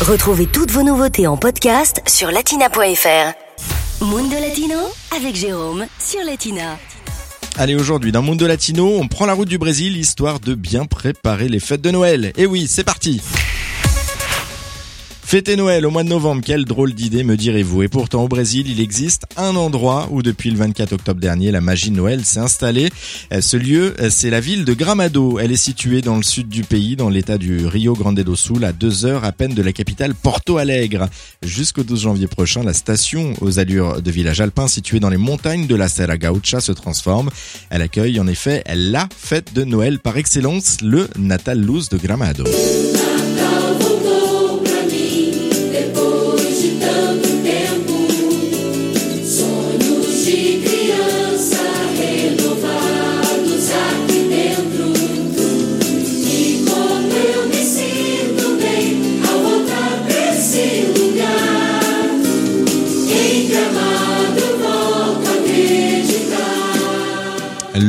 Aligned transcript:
Retrouvez 0.00 0.46
toutes 0.46 0.70
vos 0.70 0.82
nouveautés 0.82 1.26
en 1.26 1.36
podcast 1.36 2.00
sur 2.08 2.30
latina.fr. 2.30 4.02
Mundo 4.02 4.34
Latino 4.40 4.78
avec 5.14 5.36
Jérôme 5.36 5.84
sur 5.98 6.24
Latina. 6.24 6.78
Allez, 7.58 7.74
aujourd'hui, 7.74 8.10
dans 8.10 8.22
Mundo 8.22 8.46
Latino, 8.46 8.96
on 8.98 9.08
prend 9.08 9.26
la 9.26 9.34
route 9.34 9.48
du 9.48 9.58
Brésil 9.58 9.98
histoire 9.98 10.40
de 10.40 10.54
bien 10.54 10.86
préparer 10.86 11.50
les 11.50 11.60
fêtes 11.60 11.82
de 11.82 11.90
Noël. 11.90 12.32
Et 12.38 12.46
oui, 12.46 12.66
c'est 12.66 12.82
parti 12.82 13.20
Fêter 15.30 15.54
Noël 15.54 15.86
au 15.86 15.92
mois 15.92 16.02
de 16.02 16.08
novembre, 16.08 16.42
quelle 16.44 16.64
drôle 16.64 16.92
d'idée 16.92 17.22
me 17.22 17.36
direz-vous. 17.36 17.84
Et 17.84 17.88
pourtant 17.88 18.24
au 18.24 18.26
Brésil, 18.26 18.66
il 18.68 18.80
existe 18.80 19.26
un 19.36 19.54
endroit 19.54 20.08
où 20.10 20.22
depuis 20.22 20.50
le 20.50 20.56
24 20.56 20.92
octobre 20.94 21.20
dernier, 21.20 21.52
la 21.52 21.60
magie 21.60 21.92
Noël 21.92 22.24
s'est 22.24 22.40
installée. 22.40 22.90
Euh, 23.32 23.40
ce 23.40 23.56
lieu, 23.56 23.94
euh, 24.00 24.08
c'est 24.10 24.28
la 24.28 24.40
ville 24.40 24.64
de 24.64 24.74
Gramado. 24.74 25.38
Elle 25.38 25.52
est 25.52 25.56
située 25.56 26.02
dans 26.02 26.16
le 26.16 26.24
sud 26.24 26.48
du 26.48 26.64
pays, 26.64 26.96
dans 26.96 27.08
l'état 27.08 27.38
du 27.38 27.64
Rio 27.64 27.92
Grande 27.92 28.18
do 28.18 28.34
Sul, 28.34 28.64
à 28.64 28.72
deux 28.72 29.06
heures 29.06 29.24
à 29.24 29.30
peine 29.30 29.54
de 29.54 29.62
la 29.62 29.72
capitale 29.72 30.16
Porto 30.16 30.58
Alegre. 30.58 31.08
Jusqu'au 31.44 31.84
12 31.84 32.00
janvier 32.00 32.26
prochain, 32.26 32.64
la 32.64 32.74
station 32.74 33.34
aux 33.40 33.60
allures 33.60 34.02
de 34.02 34.10
village 34.10 34.40
alpin 34.40 34.66
située 34.66 34.98
dans 34.98 35.10
les 35.10 35.16
montagnes 35.16 35.68
de 35.68 35.76
la 35.76 35.88
Serra 35.88 36.18
Gaucha 36.18 36.58
se 36.58 36.72
transforme. 36.72 37.30
Elle 37.70 37.82
accueille 37.82 38.18
en 38.18 38.26
effet 38.26 38.64
la 38.74 39.08
fête 39.16 39.54
de 39.54 39.62
Noël 39.62 40.00
par 40.00 40.16
excellence, 40.16 40.78
le 40.82 41.06
Natal 41.16 41.60
Luz 41.60 41.88
de 41.88 41.98
Gramado. 41.98 42.42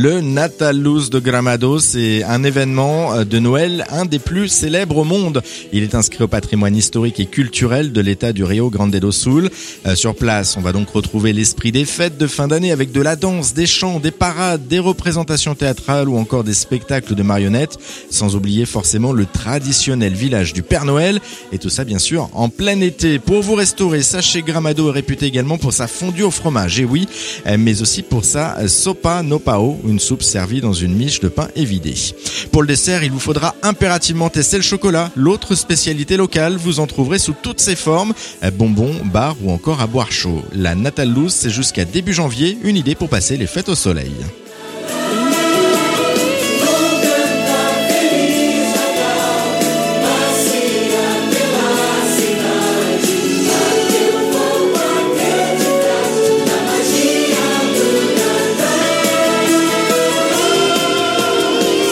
Le 0.00 0.20
Nataluz 0.20 1.10
de 1.10 1.18
Gramado, 1.18 1.80
c'est 1.80 2.22
un 2.22 2.44
événement 2.44 3.14
euh, 3.14 3.24
de 3.24 3.40
Noël, 3.40 3.84
un 3.90 4.04
des 4.04 4.20
plus 4.20 4.46
célèbres 4.46 4.98
au 4.98 5.02
monde. 5.02 5.42
Il 5.72 5.82
est 5.82 5.96
inscrit 5.96 6.22
au 6.22 6.28
patrimoine 6.28 6.76
historique 6.76 7.18
et 7.18 7.26
culturel 7.26 7.92
de 7.92 8.00
l'État 8.00 8.32
du 8.32 8.44
Rio 8.44 8.70
Grande 8.70 8.94
do 8.94 9.10
Sul. 9.10 9.50
Euh, 9.86 9.96
sur 9.96 10.14
place, 10.14 10.56
on 10.56 10.60
va 10.60 10.70
donc 10.70 10.88
retrouver 10.90 11.32
l'esprit 11.32 11.72
des 11.72 11.84
fêtes 11.84 12.16
de 12.16 12.28
fin 12.28 12.46
d'année 12.46 12.70
avec 12.70 12.92
de 12.92 13.00
la 13.00 13.16
danse, 13.16 13.54
des 13.54 13.66
chants, 13.66 13.98
des 13.98 14.12
parades, 14.12 14.68
des 14.68 14.78
représentations 14.78 15.56
théâtrales 15.56 16.08
ou 16.08 16.16
encore 16.16 16.44
des 16.44 16.54
spectacles 16.54 17.16
de 17.16 17.22
marionnettes, 17.24 17.76
sans 18.08 18.36
oublier 18.36 18.66
forcément 18.66 19.12
le 19.12 19.26
traditionnel 19.26 20.12
village 20.12 20.52
du 20.52 20.62
Père 20.62 20.84
Noël. 20.84 21.18
Et 21.50 21.58
tout 21.58 21.70
ça, 21.70 21.82
bien 21.82 21.98
sûr, 21.98 22.30
en 22.34 22.50
plein 22.50 22.80
été. 22.82 23.18
Pour 23.18 23.42
vous 23.42 23.56
restaurer, 23.56 24.02
sachez 24.02 24.42
Gramado 24.42 24.90
est 24.90 24.92
réputé 24.92 25.26
également 25.26 25.58
pour 25.58 25.72
sa 25.72 25.88
fondue 25.88 26.22
au 26.22 26.30
fromage, 26.30 26.78
et 26.78 26.84
oui, 26.84 27.08
euh, 27.48 27.56
mais 27.58 27.82
aussi 27.82 28.02
pour 28.02 28.24
sa 28.24 28.68
sopa 28.68 29.24
no 29.24 29.40
pao, 29.40 29.76
une 29.88 29.98
soupe 29.98 30.22
servie 30.22 30.60
dans 30.60 30.72
une 30.72 30.94
miche 30.94 31.20
de 31.20 31.28
pain 31.28 31.48
évidé. 31.56 31.94
Pour 32.52 32.62
le 32.62 32.68
dessert, 32.68 33.02
il 33.02 33.10
vous 33.10 33.18
faudra 33.18 33.54
impérativement 33.62 34.30
tester 34.30 34.56
le 34.56 34.62
chocolat, 34.62 35.10
l'autre 35.16 35.54
spécialité 35.54 36.16
locale. 36.16 36.56
Vous 36.56 36.80
en 36.80 36.86
trouverez 36.86 37.18
sous 37.18 37.34
toutes 37.42 37.60
ses 37.60 37.76
formes, 37.76 38.12
bonbons, 38.54 38.94
bars 39.04 39.36
ou 39.42 39.50
encore 39.50 39.80
à 39.80 39.86
boire 39.86 40.12
chaud. 40.12 40.44
La 40.52 40.74
Natal 40.74 41.08
c'est 41.28 41.50
jusqu'à 41.50 41.84
début 41.84 42.12
janvier, 42.12 42.58
une 42.62 42.76
idée 42.76 42.94
pour 42.94 43.08
passer 43.08 43.36
les 43.36 43.46
fêtes 43.46 43.68
au 43.68 43.74
soleil. 43.74 44.12